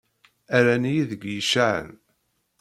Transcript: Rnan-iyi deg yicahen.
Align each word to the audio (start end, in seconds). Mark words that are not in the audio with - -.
Rnan-iyi 0.61 1.03
deg 1.11 1.21
yicahen. 1.31 1.91